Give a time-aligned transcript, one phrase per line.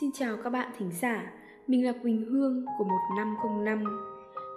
[0.00, 1.32] Xin chào các bạn thính giả,
[1.66, 3.84] mình là Quỳnh Hương của 1505.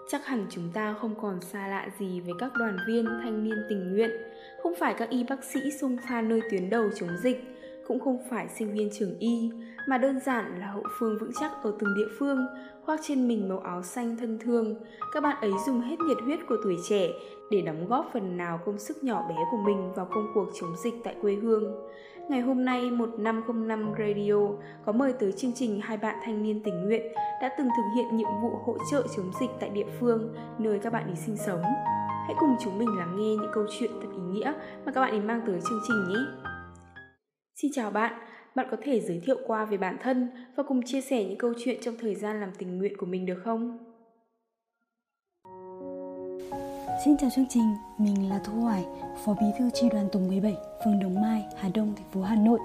[0.09, 3.57] Chắc hẳn chúng ta không còn xa lạ gì với các đoàn viên thanh niên
[3.69, 4.09] tình nguyện,
[4.63, 7.43] không phải các y bác sĩ xung pha nơi tuyến đầu chống dịch,
[7.87, 9.51] cũng không phải sinh viên trường y,
[9.87, 12.47] mà đơn giản là hậu phương vững chắc ở từng địa phương,
[12.85, 14.75] khoác trên mình màu áo xanh thân thương.
[15.13, 17.07] Các bạn ấy dùng hết nhiệt huyết của tuổi trẻ
[17.51, 20.75] để đóng góp phần nào công sức nhỏ bé của mình vào công cuộc chống
[20.83, 21.75] dịch tại quê hương.
[22.29, 24.33] Ngày hôm nay 1505 Radio
[24.85, 28.17] có mời tới chương trình hai bạn thanh niên tình nguyện đã từng thực hiện
[28.17, 31.61] nhiệm vụ hỗ trợ chống dịch tại địa phương nơi các bạn ấy sinh sống.
[32.25, 34.53] Hãy cùng chúng mình lắng nghe những câu chuyện thật ý nghĩa
[34.85, 36.52] mà các bạn ấy mang tới chương trình nhé.
[37.55, 38.13] Xin chào bạn,
[38.55, 41.53] bạn có thể giới thiệu qua về bản thân và cùng chia sẻ những câu
[41.63, 43.77] chuyện trong thời gian làm tình nguyện của mình được không?
[47.05, 48.85] Xin chào chương trình, mình là Thu Hoài,
[49.25, 52.35] Phó Bí thư Tri đoàn Tổng 17, phường Đồng Mai, Hà Đông, thành phố Hà
[52.35, 52.59] Nội.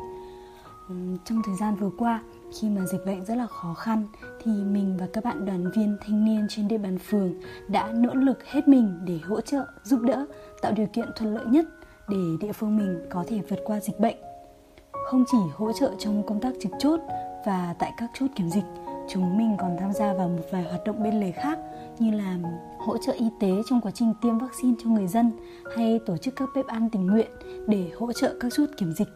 [1.25, 2.23] Trong thời gian vừa qua,
[2.61, 4.07] khi mà dịch bệnh rất là khó khăn
[4.43, 7.35] thì mình và các bạn đoàn viên thanh niên trên địa bàn phường
[7.69, 10.27] đã nỗ lực hết mình để hỗ trợ, giúp đỡ,
[10.63, 11.65] tạo điều kiện thuận lợi nhất
[12.09, 14.17] để địa phương mình có thể vượt qua dịch bệnh.
[15.11, 17.01] Không chỉ hỗ trợ trong công tác trực chốt
[17.47, 18.65] và tại các chốt kiểm dịch,
[19.09, 21.59] chúng mình còn tham gia vào một vài hoạt động bên lề khác
[21.99, 22.39] như là
[22.79, 25.33] hỗ trợ y tế trong quá trình tiêm vaccine cho người dân
[25.77, 27.31] hay tổ chức các bếp ăn tình nguyện
[27.67, 29.09] để hỗ trợ các chốt kiểm dịch.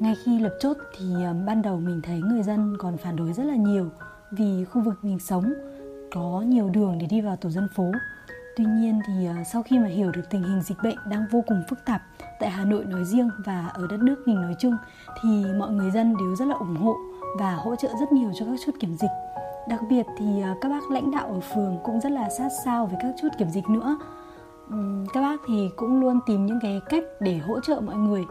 [0.00, 3.32] Ngay khi lập chốt thì ờ, ban đầu mình thấy người dân còn phản đối
[3.32, 3.90] rất là nhiều
[4.30, 5.52] vì khu vực mình sống
[6.12, 7.92] có nhiều đường để đi vào tổ dân phố.
[8.56, 11.44] Tuy nhiên thì ờ, sau khi mà hiểu được tình hình dịch bệnh đang vô
[11.46, 12.02] cùng phức tạp
[12.40, 14.76] tại Hà Nội nói riêng và ở đất nước mình nói chung,
[15.22, 16.96] thì mọi người dân đều rất là ủng hộ
[17.38, 19.10] và hỗ trợ rất nhiều cho các chốt kiểm dịch.
[19.68, 22.86] Đặc biệt thì ờ, các bác lãnh đạo ở phường cũng rất là sát sao
[22.86, 23.98] với các chốt kiểm dịch nữa.
[25.12, 28.24] Các bác thì cũng luôn tìm những cái cách để hỗ trợ mọi người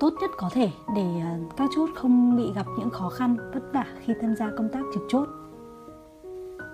[0.00, 3.62] tốt nhất có thể để ờ, các chốt không bị gặp những khó khăn vất
[3.72, 5.28] vả khi tham gia công tác trực chốt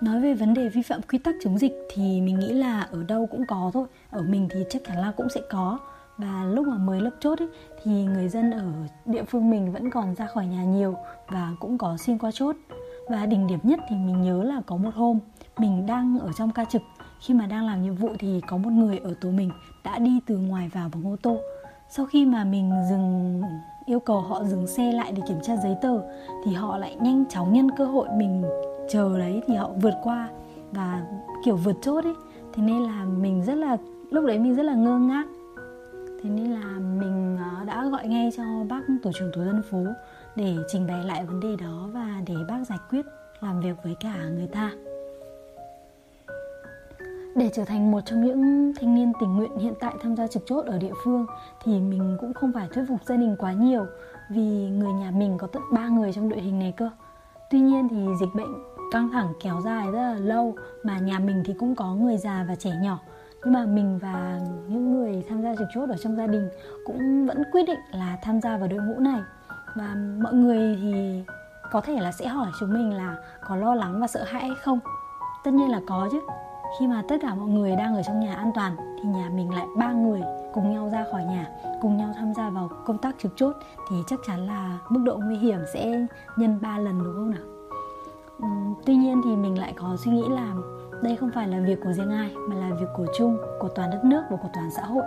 [0.00, 3.03] nói về vấn đề vi phạm quy tắc chống dịch thì mình nghĩ là ở
[3.03, 3.86] đâu cũng có thôi.
[4.10, 5.78] Ở mình thì chắc chắn là cũng sẽ có.
[6.19, 7.48] Và lúc mà mới lập chốt ấy,
[7.82, 8.72] thì người dân ở
[9.06, 10.94] địa phương mình vẫn còn ra khỏi nhà nhiều
[11.28, 12.56] và cũng có xin qua chốt.
[13.08, 15.19] Và đỉnh điểm nhất thì mình nhớ là có một hôm
[15.58, 16.82] mình đang ở trong ca trực.
[17.20, 19.50] Khi mà đang làm nhiệm vụ thì có một người ở tổ mình
[19.84, 21.38] đã đi từ ngoài vào bằng ô tô.
[21.91, 23.42] Sau khi mà mình dừng
[23.87, 26.00] yêu cầu họ dừng xe lại để kiểm tra giấy tờ
[26.44, 28.44] thì họ lại nhanh chóng nhân cơ hội mình
[28.88, 30.28] chờ đấy thì họ vượt qua
[30.72, 31.03] và,
[31.44, 32.15] kiểu, vượt chốt ấy.
[32.53, 33.76] Thế nên là mình rất là,
[34.10, 35.26] lúc đấy mình rất là ngơ ngác.
[36.22, 39.84] Thế nên là mình ờ, đã gọi ngay cho bác tổ trưởng tổ dân phố
[40.37, 43.06] để trình bày lại vấn đề đó và để bác giải quyết
[43.41, 44.72] làm việc với cả người ta.
[47.37, 50.43] Để trở thành một trong những thanh niên tình nguyện hiện tại tham gia trực
[50.47, 51.26] chốt ở địa phương
[51.65, 53.87] thì mình cũng không phải thuyết phục gia đình quá nhiều
[54.31, 56.91] vì người nhà mình có tận 3 người trong đội hình này cơ.
[57.50, 58.55] Tuy nhiên thì dịch bệnh
[58.93, 60.54] căng thẳng kéo dài rất là lâu.
[60.82, 62.99] Mà nhà mình thì cũng có người già và trẻ nhỏ.
[63.44, 66.49] Nhưng mà mình và những người tham gia trực chốt ở trong gia đình
[66.87, 69.21] cũng vẫn quyết định là tham gia vào đội ngũ này.
[69.76, 71.25] Và mọi người thì
[71.72, 73.16] có thể là sẽ hỏi chúng mình là
[73.49, 74.81] có lo lắng và sợ hãi hay không?
[75.44, 76.20] Tất nhiên là có chứ.
[76.81, 79.55] Khi mà tất cả mọi người đang ở trong nhà an toàn thì nhà mình
[79.55, 80.22] lại ba người
[80.53, 81.47] cùng nhau ra khỏi nhà,
[81.82, 83.56] cùng nhau tham gia vào công tác trực chốt
[83.91, 86.06] thì chắc chắn là mức độ nguy hiểm sẽ
[86.37, 87.57] nhân 3 lần, đúng không nào?
[88.87, 90.54] Tuy nhiên thì mình lại có suy nghĩ là
[91.03, 93.91] đây không phải là việc của riêng ai mà là việc của chung của toàn
[93.91, 95.04] đất nước và của toàn xã hội.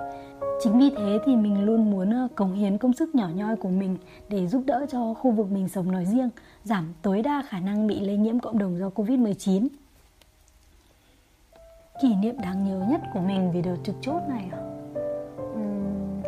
[0.63, 3.69] Chính vì thế thì mình luôn muốn ờ, cống hiến công sức nhỏ nhoi của
[3.69, 3.97] mình
[4.29, 6.29] để giúp đỡ cho khu vực mình sống nói riêng
[6.63, 9.67] giảm tối đa khả năng bị lây nhiễm cộng đồng do covid 19
[12.01, 14.61] kỷ niệm đáng nhớ nhất của mình về đợt trực chốt này à?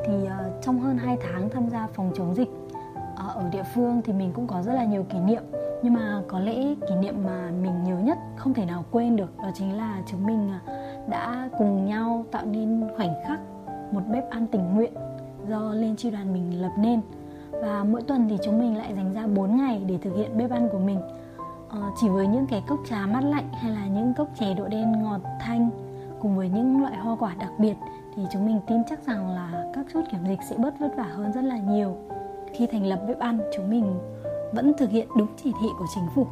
[0.05, 4.01] thì uh, trong hơn 2 tháng tham gia phòng chống dịch uh, ở địa phương
[4.05, 5.43] thì mình cũng có rất là nhiều kỷ niệm
[5.83, 9.37] nhưng mà có lẽ kỷ niệm mà mình nhớ nhất không thể nào quên được
[9.37, 10.59] đó chính là chúng mình à,
[11.07, 13.39] đã cùng nhau tạo nên khoảnh khắc
[13.91, 14.93] một bếp ăn tình nguyện
[15.49, 17.01] do liên tri đoàn mình lập nên.
[17.51, 20.51] Và mỗi tuần thì chúng mình lại dành ra 4 ngày để thực hiện bếp
[20.51, 20.99] ăn của mình.
[21.69, 24.67] Ờ, chỉ với những cái cốc trà mát lạnh hay là những cốc chè độ
[24.67, 25.69] đen ngọt thanh
[26.19, 27.75] cùng với những loại hoa quả đặc biệt
[28.15, 31.03] thì chúng mình tin chắc rằng là các chốt kiểm dịch sẽ bớt vất vả
[31.03, 31.97] hơn rất là nhiều.
[32.53, 33.99] Khi thành lập bếp ăn chúng mình
[34.53, 36.27] vẫn thực hiện đúng chỉ thị của chính phủ.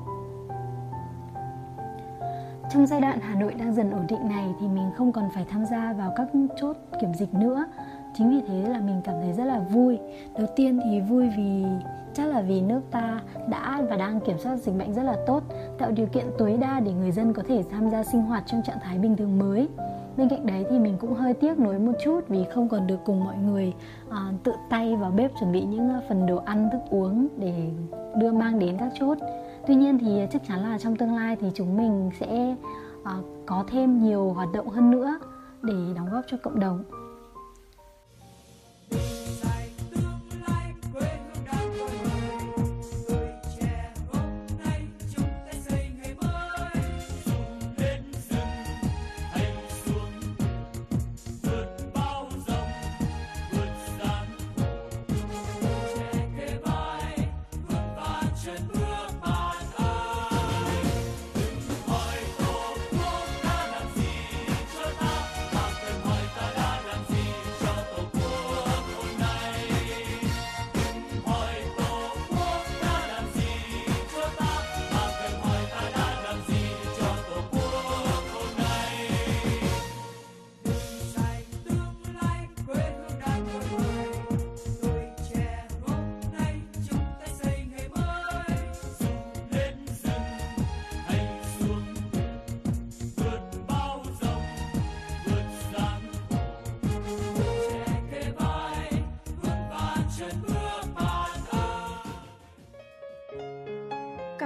[2.73, 5.45] Trong giai đoạn Hà Nội đang dần ổn định này thì mình không còn phải
[5.50, 6.27] tham gia vào các
[6.62, 7.65] chốt kiểm dịch nữa.
[8.13, 10.00] Chính vì thế là mình cảm thấy rất là vui.
[10.38, 11.65] Đầu tiên thì vui vì,
[12.13, 15.44] chắc là vì nước ta đã và đang kiểm soát dịch bệnh rất là tốt,
[15.77, 18.62] tạo điều kiện tối đa để người dân có thể tham gia sinh hoạt trong
[18.65, 19.68] trạng thái bình thường mới
[20.17, 22.99] bên cạnh đấy thì mình cũng hơi tiếc nuối một chút vì không còn được
[23.05, 23.73] cùng mọi người
[24.09, 27.69] à, tự tay vào bếp chuẩn bị những ờ, phần đồ ăn thức uống để
[28.17, 29.17] đưa mang đến các chốt.
[29.67, 32.55] Tuy nhiên thì chắc chắn là trong tương lai thì chúng mình sẽ
[33.03, 33.13] à,
[33.45, 35.19] có thêm nhiều hoạt động hơn nữa
[35.61, 36.83] để đóng góp cho cộng đồng.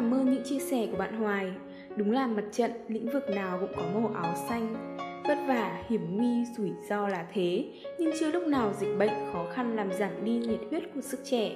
[0.05, 1.51] Cảm ơn những chia sẻ của bạn Hoài.
[1.95, 4.95] Đúng là mặt trận, lĩnh vực nào cũng có màu áo xanh.
[5.27, 7.65] Vất vả, hiểm nguy, rủi ro là thế,
[7.99, 11.19] nhưng chưa lúc nào dịch bệnh khó khăn làm giảm đi nhiệt huyết của sức
[11.23, 11.51] trẻ.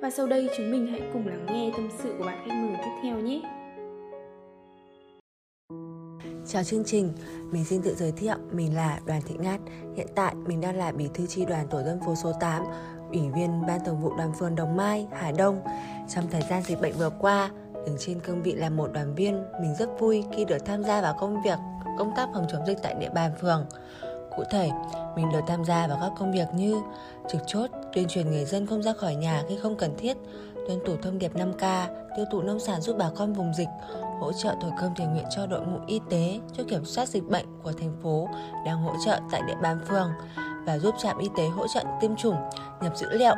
[0.00, 2.76] Và sau đây chúng mình hãy cùng lắng nghe tâm sự của bạn khách mời
[2.84, 3.40] tiếp theo nhé.
[6.46, 7.12] Chào chương trình,
[7.52, 9.60] mình xin tự giới thiệu, mình là Đoàn Thị Ngát.
[9.96, 12.62] Hiện tại mình đang là bí thư tri đoàn tổ dân phố số 8,
[13.12, 15.60] ủy viên ban thường vụ đoàn phường Đồng Mai, Hà Đông.
[16.08, 17.50] Trong thời gian dịch bệnh vừa qua,
[17.86, 21.02] đứng trên cương vị là một đoàn viên, mình rất vui khi được tham gia
[21.02, 21.58] vào công việc
[21.98, 23.66] công tác phòng chống dịch tại địa bàn phường.
[24.36, 24.70] Cụ thể,
[25.16, 26.82] mình được tham gia vào các công việc như
[27.28, 30.16] trực chốt, tuyên truyền người dân không ra khỏi nhà khi không cần thiết,
[30.68, 31.86] tuân thủ thông điệp 5K,
[32.16, 33.68] tiêu thụ nông sản giúp bà con vùng dịch,
[34.20, 37.24] hỗ trợ thổi cơm tình nguyện cho đội ngũ y tế cho kiểm soát dịch
[37.24, 38.28] bệnh của thành phố
[38.66, 40.10] đang hỗ trợ tại địa bàn phường
[40.66, 42.36] và giúp trạm y tế hỗ trợ tiêm chủng,
[42.82, 43.34] nhập dữ liệu,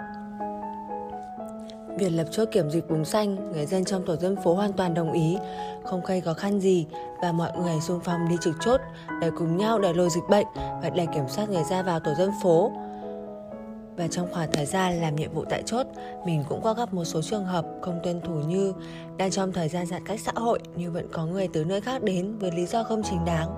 [1.98, 4.94] Việc lập chốt kiểm dịch vùng xanh, người dân trong tổ dân phố hoàn toàn
[4.94, 5.38] đồng ý,
[5.84, 6.86] không gây khó khăn gì
[7.22, 8.80] và mọi người xung phong đi trực chốt
[9.20, 12.14] để cùng nhau đẩy lùi dịch bệnh và để kiểm soát người ra vào tổ
[12.18, 12.72] dân phố.
[13.96, 15.86] Và trong khoảng thời gian làm nhiệm vụ tại chốt,
[16.26, 18.72] mình cũng có gặp một số trường hợp không tuân thủ như
[19.16, 22.02] đang trong thời gian giãn cách xã hội nhưng vẫn có người từ nơi khác
[22.02, 23.48] đến với lý do không chính đáng.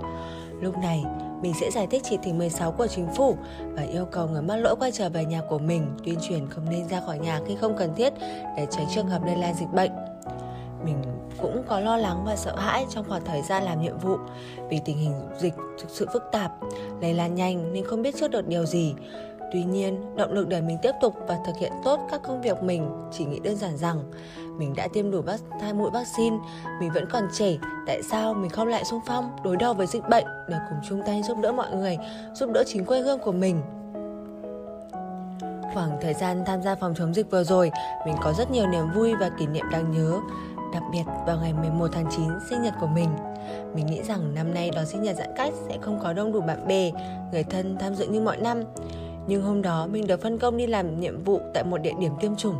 [0.60, 1.04] Lúc này,
[1.42, 4.56] mình sẽ giải thích chỉ thị 16 của chính phủ và yêu cầu người mắc
[4.56, 7.56] lỗi quay trở về nhà của mình, tuyên truyền không nên ra khỏi nhà khi
[7.56, 8.12] không cần thiết
[8.56, 9.90] để tránh trường hợp lây lan dịch bệnh.
[10.84, 11.02] Mình
[11.38, 14.16] cũng có lo lắng và sợ hãi trong khoảng thời gian làm nhiệm vụ
[14.68, 16.52] vì tình hình dịch thực sự phức tạp,
[17.00, 18.94] lây lan nhanh nên không biết trước được điều gì.
[19.52, 22.62] Tuy nhiên, động lực để mình tiếp tục và thực hiện tốt các công việc
[22.62, 24.02] mình chỉ nghĩ đơn giản rằng
[24.58, 25.22] mình đã tiêm đủ
[25.60, 26.36] hai mũi vaccine,
[26.80, 27.56] mình vẫn còn trẻ,
[27.86, 31.02] tại sao mình không lại xung phong đối đầu với dịch bệnh để cùng chung
[31.06, 31.98] tay giúp đỡ mọi người,
[32.34, 33.62] giúp đỡ chính quê hương của mình.
[35.74, 37.70] Khoảng thời gian tham gia phòng chống dịch vừa rồi,
[38.06, 40.20] mình có rất nhiều niềm vui và kỷ niệm đáng nhớ,
[40.72, 43.08] đặc biệt vào ngày 11 tháng 9 sinh nhật của mình.
[43.74, 46.40] Mình nghĩ rằng năm nay đón sinh nhật giãn cách sẽ không có đông đủ
[46.40, 46.90] bạn bè,
[47.32, 48.62] người thân tham dự như mọi năm.
[49.30, 52.12] Nhưng hôm đó mình được phân công đi làm nhiệm vụ tại một địa điểm
[52.20, 52.56] tiêm chủng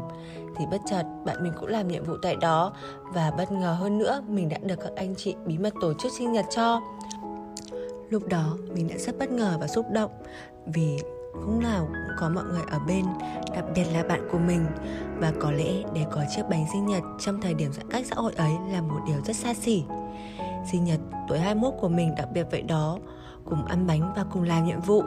[0.57, 2.73] thì bất chợt bạn mình cũng làm nhiệm vụ tại đó
[3.15, 6.13] và bất ngờ hơn nữa mình đã được các anh chị bí mật tổ chức
[6.19, 6.81] sinh nhật cho.
[8.11, 10.11] Lúc đó mình đã rất bất ngờ và xúc động
[10.67, 10.99] vì
[11.35, 13.05] lúc nào cũng có mọi người ở bên,
[13.55, 14.67] đặc biệt là bạn của mình
[15.19, 18.17] và có lẽ để có chiếc bánh sinh nhật trong thời điểm giãn cách xã
[18.17, 19.85] hội ấy là một điều rất xa xỉ.
[20.73, 22.99] Sinh nhật tuổi 21 của mình đặc biệt vậy đó,
[23.45, 25.03] cùng ăn bánh và cùng làm nhiệm vụ.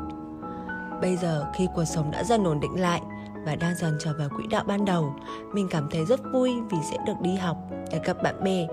[1.03, 3.01] Bây giờ khi cuộc sống đã dần ổn định lại,
[3.45, 5.13] và đang dần trở về quỹ đạo ban đầu.
[5.53, 7.57] Mình cảm thấy rất vui vì sẽ được đi học,
[7.91, 8.67] để gặp bạn bè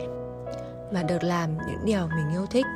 [0.93, 2.67] và được làm những điều mình yêu thích.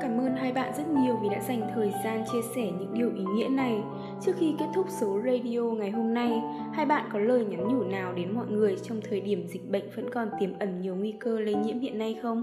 [0.00, 3.10] Cảm ơn hai bạn rất nhiều vì đã dành thời gian chia sẻ những điều
[3.14, 3.82] ý nghĩa này.
[4.20, 7.84] Trước khi kết thúc số radio ngày hôm nay, hai bạn có lời nhắn nhủ
[7.84, 11.12] nào đến mọi người trong thời điểm dịch bệnh vẫn còn tiềm ẩn nhiều nguy
[11.12, 12.42] cơ lây nhiễm hiện nay không?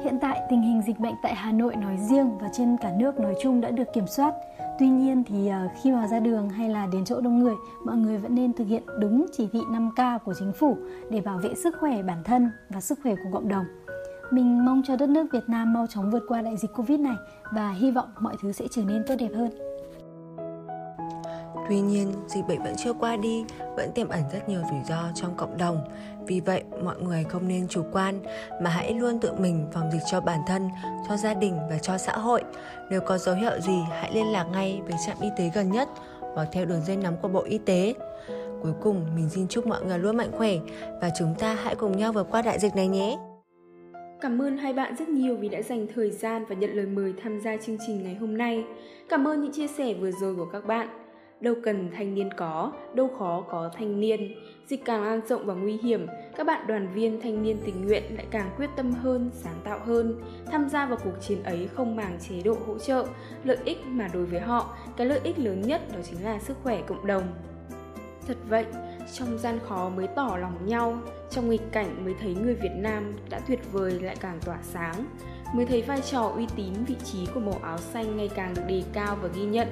[0.00, 3.20] Hiện tại tình hình dịch bệnh tại Hà Nội nói riêng và trên cả nước
[3.20, 4.34] nói chung đã được kiểm soát.
[4.78, 7.96] Tuy nhiên thì ờ, khi mà ra đường hay là đến chỗ đông người, mọi
[7.96, 10.76] người vẫn nên thực hiện đúng chỉ thị 5K của chính phủ
[11.10, 13.64] để bảo vệ sức khỏe bản thân và sức khỏe của cộng đồng.
[14.30, 17.16] Mình mong cho đất nước Việt Nam mau chóng vượt qua đại dịch Covid này
[17.52, 19.71] và hy vọng mọi thứ sẽ trở nên tốt đẹp hơn.
[21.68, 23.44] Tuy nhiên, dịch bệnh vẫn chưa qua đi,
[23.76, 25.84] vẫn tiềm ẩn rất nhiều rủi ro trong cộng đồng.
[26.26, 28.20] Vì vậy, mọi người không nên chủ quan
[28.62, 30.68] mà hãy luôn tự mình phòng dịch cho bản thân,
[31.08, 32.42] cho gia đình và cho xã hội.
[32.90, 35.88] Nếu có dấu hiệu gì, hãy liên lạc ngay với trạm y tế gần nhất
[36.34, 37.94] hoặc theo đường dây nóng của Bộ Y tế.
[38.62, 40.52] Cuối cùng, mình xin chúc mọi người luôn mạnh khỏe
[41.00, 43.18] và chúng ta hãy cùng nhau vượt qua đại dịch này nhé.
[44.20, 47.14] Cảm ơn hai bạn rất nhiều vì đã dành thời gian và nhận lời mời
[47.22, 48.64] tham gia chương trình ngày hôm nay.
[49.08, 50.88] Cảm ơn những chia sẻ vừa rồi của các bạn.
[51.42, 54.34] Đâu cần thanh niên có, đâu khó có thanh niên.
[54.66, 56.06] Dịch càng lan rộng và nguy hiểm,
[56.36, 59.78] các bạn đoàn viên thanh niên tình nguyện lại càng quyết tâm hơn, sáng tạo
[59.84, 60.20] hơn,
[60.50, 63.06] tham gia vào cuộc chiến ấy không màng chế độ hỗ trợ,
[63.44, 66.56] lợi ích mà đối với họ, cái lợi ích lớn nhất đó chính là sức
[66.62, 67.22] khỏe cộng đồng.
[68.26, 68.66] Thật vậy,
[69.12, 70.98] trong gian khó mới tỏ lòng nhau,
[71.30, 75.04] trong nghịch cảnh mới thấy người Việt Nam đã tuyệt vời lại càng tỏa sáng,
[75.54, 78.62] mới thấy vai trò uy tín vị trí của màu áo xanh ngày càng được
[78.68, 79.68] đề cao và ghi nhận.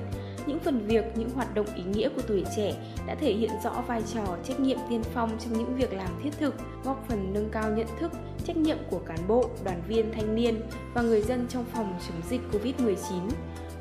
[0.47, 2.73] Những phần việc, những hoạt động ý nghĩa của tuổi trẻ
[3.07, 6.31] đã thể hiện rõ vai trò trách nhiệm tiên phong trong những việc làm thiết
[6.39, 6.55] thực,
[6.85, 8.13] góp phần nâng cao nhận thức,
[8.45, 10.61] trách nhiệm của cán bộ, đoàn viên, thanh niên
[10.95, 13.29] và người dân trong phòng chống dịch Covid-19.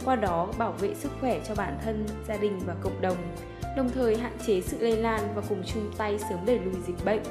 [0.05, 3.17] Qua đó bảo vệ sức khỏe cho bản thân, gia đình và cộng đồng
[3.75, 7.05] đồng thời hạn chế sự lây lan và cùng chung tay sớm đẩy lùi dịch
[7.05, 7.21] bệnh.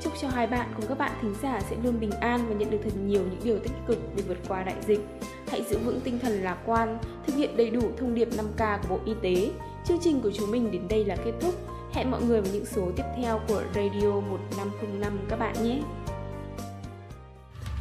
[0.00, 2.70] Chúc cho hai bạn cùng các bạn thính giả sẽ luôn bình an và nhận
[2.70, 5.00] được thật nhiều những điều tích cực để vượt qua đại dịch.
[5.48, 8.88] Hãy giữ vững tinh thần lạc quan, thực hiện đầy đủ thông điệp 5K của
[8.88, 9.50] Bộ Y tế.
[9.88, 11.54] Chương trình của chúng mình đến đây là kết thúc.
[11.92, 15.78] Hẹn mọi người vào những số tiếp theo của Radio 1505 các bạn nhé.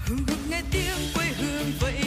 [0.07, 2.04] Hương nghe tiếng quê hương vậy